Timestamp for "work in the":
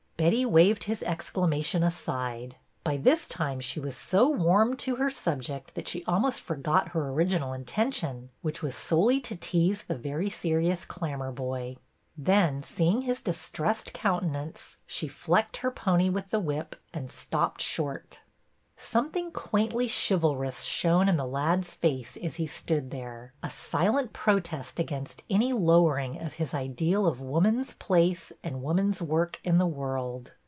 28.99-29.67